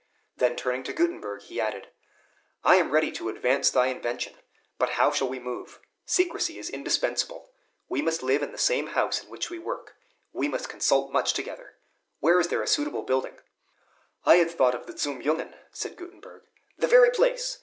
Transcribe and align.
Then, 0.37 0.55
turning 0.55 0.81
to 0.85 0.93
Gutenberg, 0.93 1.43
he 1.43 1.61
added, 1.61 1.89
"I 2.63 2.77
am 2.77 2.89
ready 2.89 3.11
to 3.11 3.29
advance 3.29 3.69
thy 3.69 3.85
invention. 3.85 4.33
But 4.79 4.93
how 4.97 5.11
shall 5.11 5.29
we 5.29 5.37
move? 5.37 5.79
Secrecy 6.07 6.57
is 6.57 6.71
indispensable. 6.71 7.51
We 7.87 8.01
must 8.01 8.23
live 8.23 8.41
in 8.41 8.51
the 8.51 8.57
same 8.57 8.87
house 8.97 9.21
in 9.23 9.29
which 9.29 9.51
we 9.51 9.59
work, 9.59 9.95
we 10.33 10.47
must 10.47 10.69
consult 10.69 11.11
much 11.13 11.33
together. 11.33 11.75
Where 12.19 12.39
is 12.39 12.47
there 12.47 12.63
a 12.63 12.67
suitable 12.67 13.03
building?" 13.03 13.41
"I 14.25 14.37
had 14.37 14.49
thought 14.49 14.73
of 14.73 14.87
the 14.87 14.97
Zum 14.97 15.21
Jungen," 15.21 15.53
said 15.71 15.97
Gutenberg. 15.97 16.45
"The 16.79 16.87
very 16.87 17.11
place. 17.11 17.59